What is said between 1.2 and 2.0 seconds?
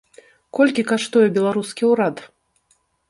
беларускі